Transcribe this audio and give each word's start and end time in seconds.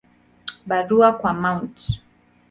Barua 0.65 1.13
kwa 1.13 1.33
Mt. 1.33 1.99